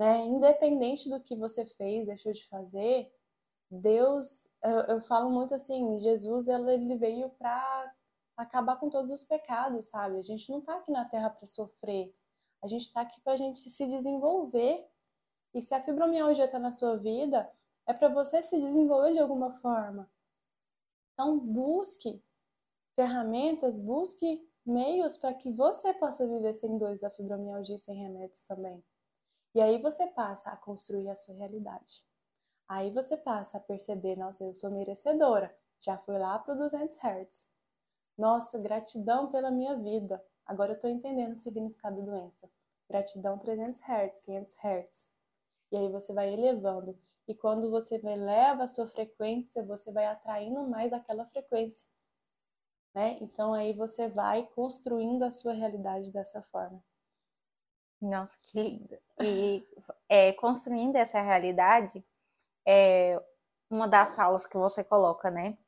[0.00, 0.24] né?
[0.24, 3.12] Independente do que você fez, deixou de fazer,
[3.70, 7.94] Deus, eu, eu falo muito assim, Jesus, ele veio para
[8.34, 10.16] acabar com todos os pecados, sabe?
[10.16, 12.16] A gente não tá aqui na Terra para sofrer,
[12.62, 14.88] a gente tá aqui para a gente se desenvolver.
[15.52, 17.52] E se a fibromialgia está na sua vida,
[17.86, 20.10] é para você se desenvolver de alguma forma.
[21.12, 22.24] Então, busque
[22.96, 28.44] ferramentas, busque meios para que você possa viver sem dores da fibromialgia e sem remédios
[28.44, 28.82] também.
[29.54, 32.04] E aí você passa a construir a sua realidade.
[32.68, 35.52] Aí você passa a perceber, nossa, eu sou merecedora.
[35.80, 37.48] Já fui lá para o 200 Hz.
[38.16, 40.24] Nossa, gratidão pela minha vida.
[40.46, 42.48] agora eu estou entendendo o significado da doença.
[42.88, 45.10] Gratidão 300 Hz, 500 Hz.
[45.72, 46.98] E aí você vai elevando.
[47.26, 51.88] E quando você eleva a sua frequência, você vai atraindo mais aquela frequência.
[52.94, 53.18] Né?
[53.20, 56.82] Então aí você vai construindo a sua realidade dessa forma.
[58.00, 58.98] Nossa, que lindo.
[59.20, 59.62] E
[60.08, 62.04] é, construindo essa realidade,
[62.66, 63.20] é
[63.70, 65.58] uma das falas que você coloca, né?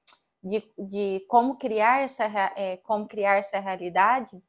[0.42, 2.25] De, de como criar essa
[2.57, 4.42] é, como criar essa realidade,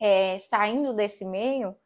[0.00, 1.76] é, saindo desse meio,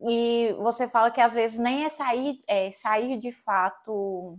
[0.00, 4.38] e você fala que às vezes nem é sair, é, sair de fato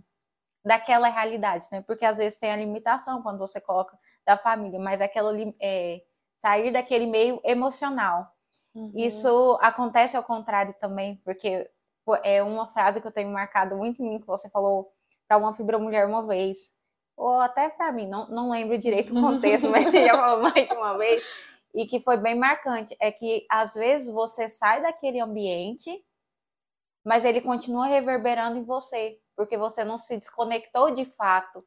[0.64, 1.82] daquela realidade, né?
[1.82, 6.02] Porque às vezes tem a limitação quando você coloca da família, mas aquela é,
[6.38, 8.35] sair daquele meio emocional.
[8.76, 8.92] Uhum.
[8.94, 11.66] Isso acontece ao contrário também, porque
[12.22, 14.92] é uma frase que eu tenho marcado muito em mim, que você falou
[15.26, 16.74] para uma fibromulher uma vez,
[17.16, 20.74] ou até para mim, não, não lembro direito o contexto, mas já falou mais de
[20.74, 21.24] uma vez,
[21.74, 26.04] e que foi bem marcante, é que às vezes você sai daquele ambiente,
[27.02, 31.66] mas ele continua reverberando em você, porque você não se desconectou de fato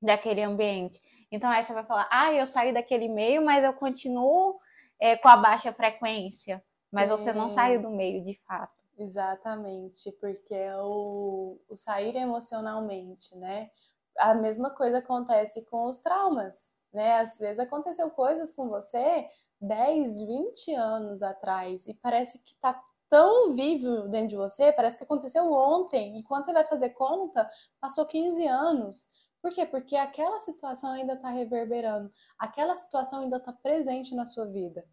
[0.00, 0.98] daquele ambiente.
[1.30, 4.58] Então aí você vai falar, ah, eu saí daquele meio, mas eu continuo
[5.02, 7.16] é, com a baixa frequência, mas Sim.
[7.16, 8.80] você não saiu do meio de fato.
[8.96, 13.68] Exatamente, porque é o, o sair emocionalmente, né?
[14.16, 17.14] A mesma coisa acontece com os traumas, né?
[17.14, 19.28] Às vezes aconteceu coisas com você
[19.60, 25.04] 10, 20 anos atrás e parece que tá tão vivo dentro de você, parece que
[25.04, 29.08] aconteceu ontem, e quando você vai fazer conta, passou 15 anos.
[29.42, 29.66] Por quê?
[29.66, 34.86] Porque aquela situação ainda está reverberando, aquela situação ainda está presente na sua vida.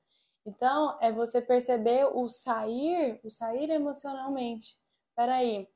[0.46, 4.78] Então, é você perceber o sair, o sair emocionalmente.
[5.16, 5.70] Peraí,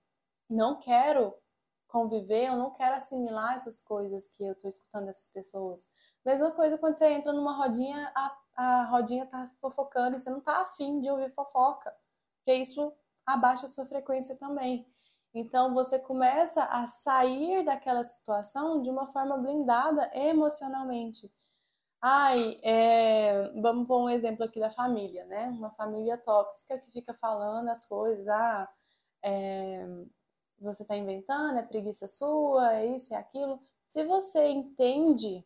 [0.49, 1.33] não quero
[1.88, 5.88] conviver, eu não quero assimilar essas coisas que eu estou escutando dessas pessoas.
[6.25, 10.41] Mesma coisa quando você entra numa rodinha, a, a rodinha tá fofocando e você não
[10.41, 11.93] tá afim de ouvir fofoca
[12.43, 12.93] porque isso
[13.25, 14.86] abaixa a sua frequência também.
[15.34, 21.32] Então você começa a sair daquela situação de uma forma blindada emocionalmente.
[22.02, 23.50] Ai, é...
[23.62, 25.48] vamos pôr um exemplo aqui da família, né?
[25.50, 28.69] Uma família tóxica que fica falando as coisas, ah,
[29.24, 29.86] é...
[30.60, 33.60] você está inventando, é preguiça sua, é isso é aquilo.
[33.88, 35.46] Se você entende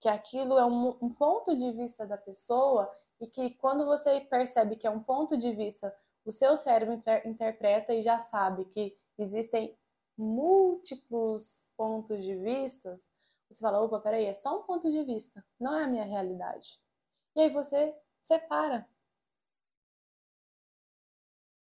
[0.00, 4.76] que aquilo é um, um ponto de vista da pessoa e que quando você percebe
[4.76, 8.96] que é um ponto de vista o seu cérebro inter interpreta e já sabe que
[9.18, 9.76] existem
[10.16, 12.96] múltiplos pontos de vista,
[13.48, 16.80] você fala, opa, peraí, é só um ponto de vista, não é a minha realidade.
[17.34, 18.86] E aí você separa.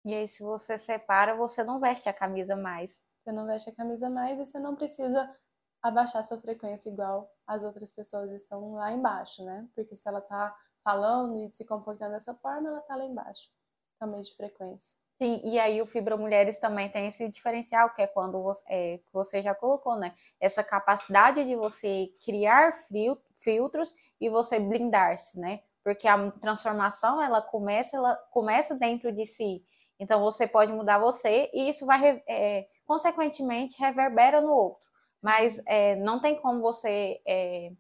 [0.05, 3.03] E aí, se você separa, você não veste a camisa mais.
[3.23, 5.37] Você não veste a camisa mais e você não precisa
[5.83, 9.69] abaixar sua frequência igual as outras pessoas estão lá embaixo, né?
[9.75, 13.51] Porque se ela tá falando e se comportando dessa forma, ela tá lá embaixo
[13.99, 14.95] também de frequência.
[15.19, 19.01] Sim, e aí o Fibra Mulheres também tem esse diferencial, que é quando você, é,
[19.11, 20.15] você já colocou, né?
[20.39, 22.73] Essa capacidade de você criar
[23.35, 25.61] filtros e você blindar-se, né?
[25.83, 29.65] Porque a transformação, ela começa, ela começa dentro de si.
[29.99, 34.83] Então, você pode mudar você e isso vai, é, consequentemente, reverbera no outro.
[35.23, 37.73] Mas é, não tem como você é,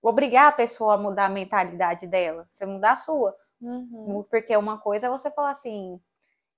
[0.00, 2.48] obrigar a pessoa a mudar a mentalidade dela.
[2.50, 3.36] Você mudar a sua.
[3.60, 4.24] Uhum.
[4.30, 6.00] Porque uma coisa é você falar assim,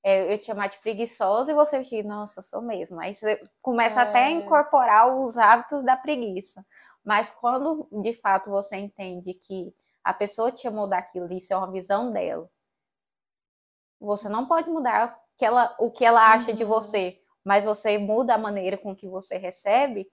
[0.09, 3.01] é, eu te chamar de preguiçosa e você dizer, nossa, sou mesmo.
[3.01, 4.03] Aí você começa é.
[4.05, 4.35] até a é.
[4.35, 6.65] incorporar os hábitos da preguiça.
[7.05, 11.73] Mas quando de fato você entende que a pessoa te chamou daquilo, isso é uma
[11.73, 12.49] visão dela,
[13.99, 16.57] você não pode mudar que ela, o que ela acha uhum.
[16.57, 20.09] de você, mas você muda a maneira com que você recebe,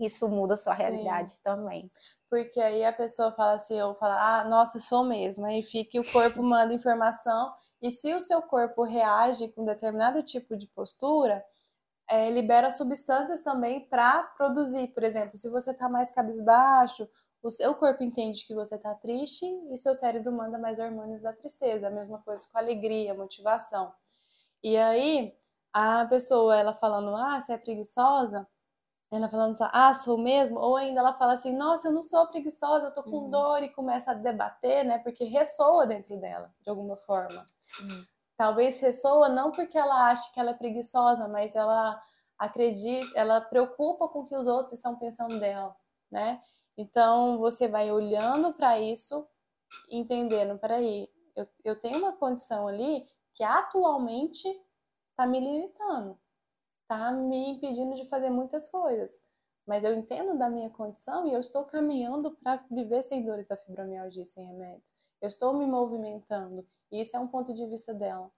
[0.00, 1.38] isso muda a sua realidade Sim.
[1.44, 1.92] também.
[2.30, 5.44] Porque aí a pessoa fala assim, ou fala, ah, nossa, sou mesmo.
[5.44, 7.52] Aí fica e o corpo manda informação.
[7.82, 11.44] E se o seu corpo reage com determinado tipo de postura,
[12.08, 14.88] é, libera substâncias também para produzir.
[14.88, 17.08] Por exemplo, se você está mais cabisbaixo,
[17.42, 21.32] o seu corpo entende que você está triste e seu cérebro manda mais hormônios da
[21.32, 21.88] tristeza.
[21.88, 23.92] A mesma coisa com alegria, motivação.
[24.62, 25.34] E aí,
[25.72, 28.46] a pessoa, ela falando, ah, você é preguiçosa,
[29.16, 30.58] ela falando assim, ah, sou mesmo?
[30.58, 33.30] Ou ainda ela fala assim, nossa, eu não sou preguiçosa, eu tô com uhum.
[33.30, 34.98] dor e começa a debater, né?
[34.98, 37.44] Porque ressoa dentro dela, de alguma forma.
[37.60, 38.06] Sim.
[38.36, 42.02] Talvez ressoa não porque ela acha que ela é preguiçosa, mas ela
[42.38, 45.76] acredita, ela preocupa com o que os outros estão pensando dela,
[46.10, 46.40] né?
[46.76, 49.28] Então você vai olhando para isso,
[49.90, 54.48] entendendo, peraí, eu, eu tenho uma condição ali que atualmente
[55.14, 56.18] tá me limitando
[56.82, 59.18] está me impedindo de fazer muitas coisas.
[59.66, 63.56] Mas eu entendo da minha condição e eu estou caminhando para viver sem dores da
[63.56, 64.92] fibromialgia sem remédio.
[65.20, 66.66] eu estou me movimentando.
[66.90, 68.30] E isso é um ponto de vista dela.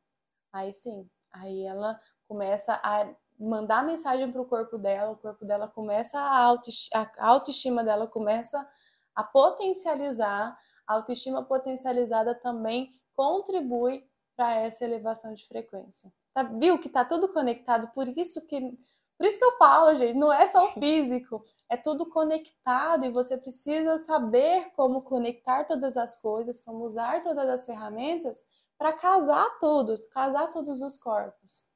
[0.53, 5.67] Aí sim, aí ela começa a mandar mensagem para o corpo dela, o corpo dela
[5.67, 8.69] começa a autoestima, a autoestima dela começa
[9.15, 16.13] a potencializar, a autoestima potencializada também contribui para essa elevação de frequência.
[16.35, 18.77] Tá, viu que tá tudo conectado, por isso que
[19.17, 23.11] por isso que eu falo, gente, não é só o físico, é tudo conectado e
[23.11, 28.43] você precisa saber como conectar todas as coisas, como usar todas as ferramentas
[28.77, 31.67] para casar tudo, casar todos os corpos.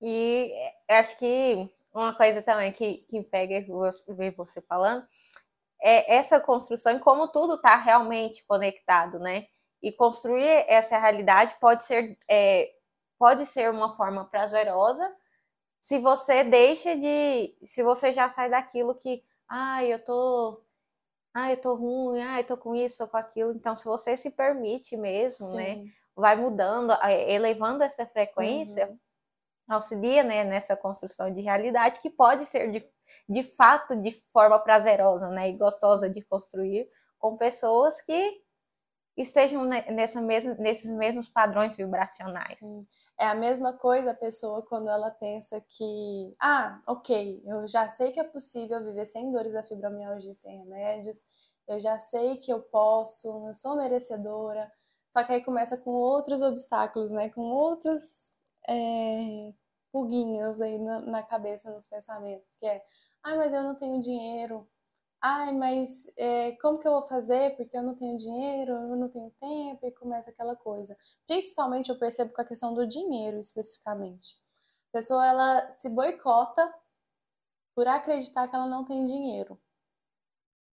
[0.00, 0.52] E
[0.88, 3.64] acho que uma coisa também que, que pega
[4.08, 5.06] ver você falando
[5.80, 9.46] é essa construção e como tudo está realmente conectado, né?
[9.84, 12.72] E construir essa realidade pode ser, é,
[13.18, 15.14] pode ser uma forma prazerosa
[15.78, 17.54] se você deixa de.
[17.62, 19.22] Se você já sai daquilo que.
[19.46, 20.64] Ai, eu tô.
[21.34, 23.52] Ai, eu tô ruim, ai, eu tô com isso, tô com aquilo.
[23.52, 25.82] Então, se você se permite mesmo, né, Sim.
[25.82, 25.90] né?
[26.16, 26.94] Vai mudando,
[27.28, 28.98] elevando essa frequência, uhum.
[29.68, 32.88] auxilia né, nessa construção de realidade que pode ser de,
[33.28, 38.43] de fato de forma prazerosa né, e gostosa de construir com pessoas que
[39.16, 42.58] estejam nessa mesma, nesses mesmos padrões vibracionais.
[43.18, 48.10] É a mesma coisa a pessoa quando ela pensa que, ah, ok, eu já sei
[48.10, 51.16] que é possível viver sem dores da fibromialgia sem remédios,
[51.68, 54.70] eu já sei que eu posso, eu sou merecedora,
[55.10, 57.30] só que aí começa com outros obstáculos, né?
[57.30, 58.32] Com outras
[58.68, 59.52] é,
[60.60, 62.84] aí na, na cabeça, nos pensamentos, que é,
[63.22, 64.68] ah, mas eu não tenho dinheiro,
[65.24, 67.56] ai, mas é, como que eu vou fazer?
[67.56, 70.94] Porque eu não tenho dinheiro, eu não tenho tempo, e começa aquela coisa.
[71.26, 74.36] Principalmente eu percebo com a questão do dinheiro, especificamente.
[74.90, 76.72] A pessoa, ela se boicota
[77.74, 79.58] por acreditar que ela não tem dinheiro.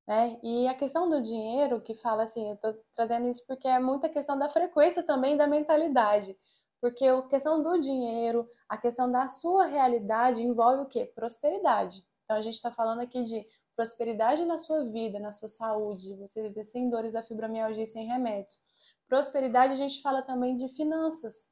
[0.06, 0.40] Né?
[0.42, 4.08] E a questão do dinheiro, que fala assim, eu tô trazendo isso porque é muita
[4.08, 6.36] questão da frequência também da mentalidade.
[6.80, 11.04] Porque a questão do dinheiro, a questão da sua realidade envolve o quê?
[11.14, 12.04] Prosperidade.
[12.24, 13.46] Então a gente está falando aqui de
[13.80, 18.06] prosperidade na sua vida, na sua saúde, você viver sem dores da fibromialgia e sem
[18.06, 18.58] remédios.
[19.08, 21.48] Prosperidade a gente fala também de finanças,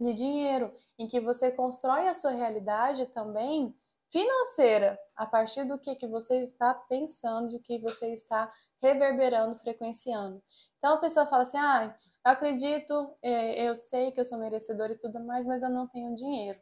[0.00, 3.74] de dinheiro, em que você constrói a sua realidade também
[4.08, 10.40] financeira, a partir do que, que você está pensando, do que você está reverberando, frequenciando.
[10.78, 11.92] Então a pessoa fala assim: ah,
[12.24, 15.88] eu acredito, é, eu sei que eu sou merecedora e tudo mais, mas eu não
[15.88, 16.60] tenho dinheiro.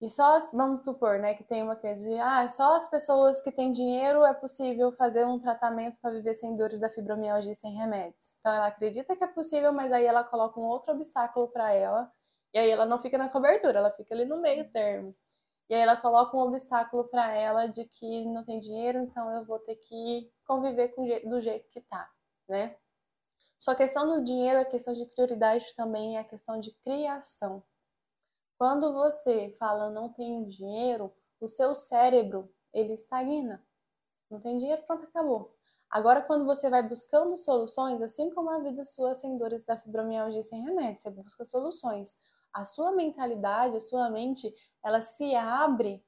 [0.00, 3.50] E só, vamos supor, né, que tem uma coisa de, ah, só as pessoas que
[3.50, 7.72] têm dinheiro é possível fazer um tratamento para viver sem dores da fibromialgia e sem
[7.74, 8.34] remédios.
[8.38, 12.12] Então ela acredita que é possível, mas aí ela coloca um outro obstáculo para ela,
[12.52, 15.16] e aí ela não fica na cobertura, ela fica ali no meio termo.
[15.68, 19.44] E aí ela coloca um obstáculo para ela de que não tem dinheiro, então eu
[19.46, 22.08] vou ter que conviver com, do jeito que tá,
[22.48, 22.76] né?
[23.58, 27.64] Só a questão do dinheiro, a questão de prioridade também é a questão de criação.
[28.58, 33.62] Quando você fala não tenho dinheiro, o seu cérebro ele estagna.
[34.30, 35.54] Não tem dinheiro, pronto, acabou.
[35.90, 40.42] Agora, quando você vai buscando soluções, assim como a vida sua sem dores da fibromialgia
[40.42, 42.16] sem remédio, você busca soluções.
[42.52, 46.04] A sua mentalidade, a sua mente, ela se abre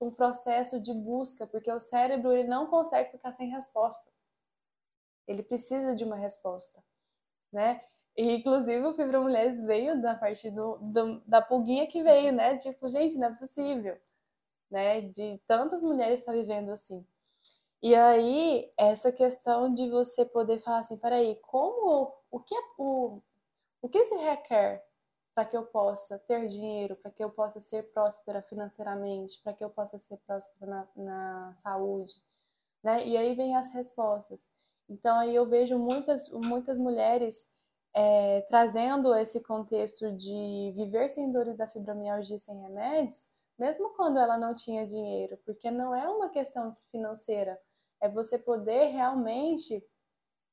[0.00, 4.10] um processo de busca, porque o cérebro ele não consegue ficar sem resposta.
[5.26, 6.82] Ele precisa de uma resposta,
[7.52, 7.84] né?
[8.18, 12.56] E, inclusive, o Fibra Mulheres veio da parte do, do, da pulguinha que veio, né?
[12.58, 13.96] Tipo, gente, não é possível,
[14.68, 15.02] né?
[15.02, 17.06] De tantas mulheres estar vivendo assim.
[17.80, 23.22] E aí, essa questão de você poder falar assim, peraí, como, o que, é, o,
[23.82, 24.84] o que se requer
[25.32, 29.62] para que eu possa ter dinheiro, para que eu possa ser próspera financeiramente, para que
[29.62, 32.14] eu possa ser próspera na, na saúde,
[32.82, 33.06] né?
[33.06, 34.48] E aí vem as respostas.
[34.88, 37.46] Então aí eu vejo muitas, muitas mulheres
[38.00, 44.38] é, trazendo esse contexto de viver sem dores da fibromialgia sem remédios, mesmo quando ela
[44.38, 47.60] não tinha dinheiro, porque não é uma questão financeira,
[48.00, 49.84] é você poder realmente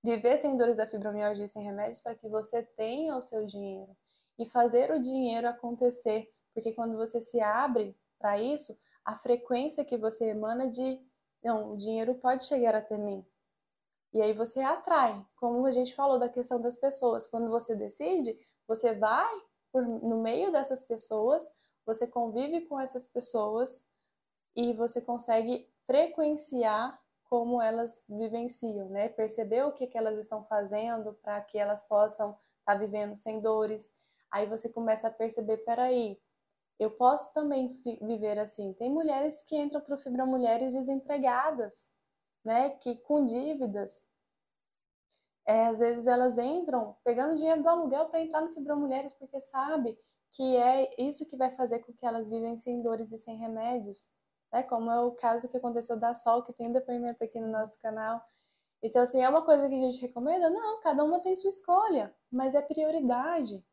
[0.03, 3.95] viver sem dores da fibromialgia sem remédios para que você tenha o seu dinheiro.
[4.39, 8.75] E fazer o dinheiro acontecer, porque quando você se abre para isso,
[9.05, 10.99] a frequência que você emana de
[11.43, 13.23] não, o dinheiro pode chegar até mim,
[14.15, 17.27] e aí você atrai, como a gente falou da questão das pessoas.
[17.27, 19.29] Quando você decide, você vai
[19.73, 21.45] por, no meio dessas pessoas,
[21.85, 23.85] você convive com essas pessoas
[24.55, 29.09] e você consegue frequenciar como elas vivenciam, né?
[29.09, 33.41] Perceber o que, que elas estão fazendo para que elas possam estar tá vivendo sem
[33.41, 33.91] dores.
[34.31, 36.17] Aí você começa a perceber, peraí,
[36.79, 38.71] eu posso também viver assim.
[38.71, 41.93] Tem mulheres que entram para o Fibra Mulheres desempregadas,
[42.45, 44.05] né, que com dívidas.
[45.47, 49.97] É, às vezes elas entram pegando dinheiro do aluguel para entrar no Fibromulheres porque sabe
[50.31, 54.09] que é isso que vai fazer com que elas vivem sem dores e sem remédios.
[54.51, 54.63] Né?
[54.63, 58.21] Como é o caso que aconteceu da Sol, que tem depoimento aqui no nosso canal.
[58.83, 60.49] Então, assim, é uma coisa que a gente recomenda?
[60.49, 63.63] Não, cada uma tem sua escolha, mas é prioridade.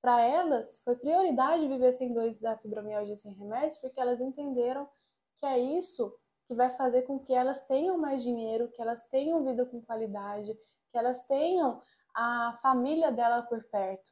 [0.00, 4.88] Para elas, foi prioridade viver sem dores da fibromialgia sem remédios, porque elas entenderam
[5.36, 6.16] que é isso
[6.46, 10.54] que vai fazer com que elas tenham mais dinheiro, que elas tenham vida com qualidade,
[10.90, 11.80] que elas tenham
[12.14, 14.10] a família dela por perto.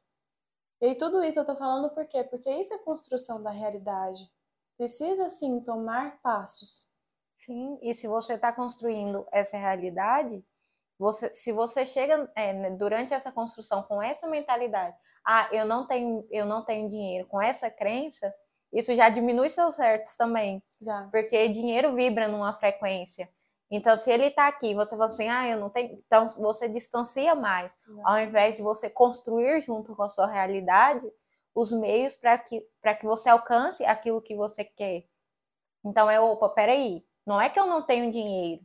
[0.81, 2.25] E tudo isso eu tô falando por quê?
[2.25, 4.29] Porque isso é construção da realidade.
[4.77, 6.87] Precisa sim tomar passos.
[7.37, 10.45] Sim, e se você está construindo essa realidade,
[10.99, 15.87] você, se você chega é, né, durante essa construção com essa mentalidade, ah, eu não
[15.87, 18.33] tenho, eu não tenho dinheiro, com essa crença,
[18.75, 20.63] isso já diminui seus certos também.
[20.81, 21.09] Já.
[21.11, 23.29] Porque dinheiro vibra numa frequência.
[23.71, 25.99] Então, se ele está aqui, você fala assim, ah, eu não tenho.
[26.07, 27.77] Então, você distancia mais.
[28.05, 31.11] Ao invés de você construir junto com a sua realidade
[31.55, 35.05] os meios para que, que você alcance aquilo que você quer.
[35.85, 37.05] Então, é, opa, peraí.
[37.25, 38.63] Não é que eu não tenho dinheiro.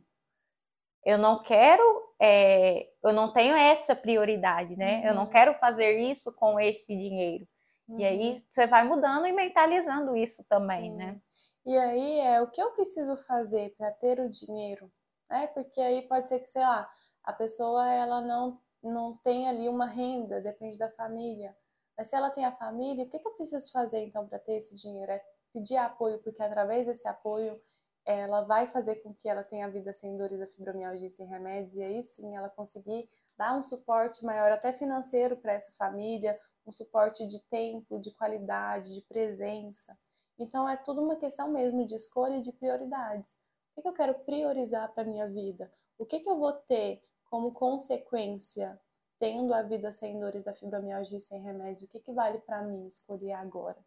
[1.04, 1.82] Eu não quero,
[2.20, 4.98] é, eu não tenho essa prioridade, né?
[4.98, 5.06] Uhum.
[5.06, 5.30] Eu não uhum.
[5.30, 7.46] quero fazer isso com este dinheiro.
[7.90, 7.98] Uhum.
[7.98, 8.42] E aí uhum.
[8.48, 10.96] você vai mudando e mentalizando isso também, Sim.
[10.96, 11.20] né?
[11.66, 14.90] E aí é o que eu preciso fazer para ter o dinheiro,
[15.28, 15.48] né?
[15.48, 16.88] Porque aí pode ser que, sei lá,
[17.24, 21.54] a pessoa ela não não tem ali uma renda, depende da família.
[21.98, 24.54] Mas se ela tem a família, o que, que eu preciso fazer então para ter
[24.54, 25.12] esse dinheiro?
[25.12, 25.22] É
[25.52, 27.60] pedir apoio, porque através desse apoio
[28.06, 31.74] ela vai fazer com que ela tenha a vida sem dores da fibromialgia sem remédios
[31.76, 33.06] e aí sim ela conseguir
[33.40, 38.92] dar um suporte maior até financeiro para essa família, um suporte de tempo, de qualidade,
[38.92, 39.98] de presença.
[40.38, 43.32] Então é tudo uma questão mesmo de escolha e de prioridades.
[43.74, 45.72] O que, eu quero priorizar para minha vida?
[45.96, 48.78] O que, que eu vou ter como consequência
[49.18, 51.86] tendo a vida sem dores da fibromialgia sem remédio?
[51.86, 53.78] O que, que vale para mim escolher agora?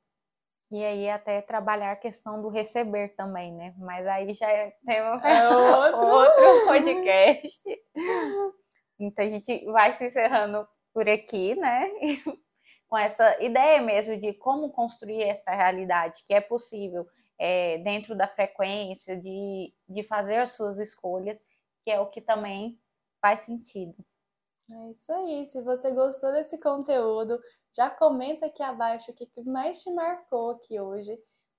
[0.72, 3.76] E aí até trabalhar a questão do receber também, né?
[3.78, 6.08] Mas aí já é, tem um, é outro.
[6.08, 7.62] outro podcast.
[9.00, 11.89] Então a gente vai se encerrando por aqui, né?
[12.88, 17.08] Com essa ideia mesmo de como construir essa realidade, que é possível
[17.39, 21.41] é, dentro da frequência, de, de fazer as suas escolhas,
[21.84, 22.80] que é o que também
[23.20, 23.96] faz sentido.
[24.70, 25.46] É isso aí.
[25.48, 27.39] Se você gostou desse conteúdo,
[27.76, 31.16] já comenta aqui abaixo o que mais te marcou aqui hoje.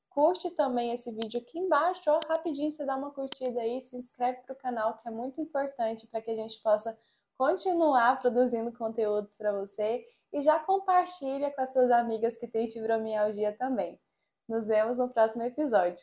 [0.08, 4.42] Curte também esse vídeo aqui embaixo, ó, rapidinho você dá uma curtida aí, se inscreve
[4.42, 6.96] para o canal, que é muito importante para que a gente possa
[7.36, 13.56] continuar produzindo conteúdos para você e já compartilha com as suas amigas que têm fibromialgia
[13.56, 14.00] também.
[14.48, 16.02] Nos vemos no próximo episódio.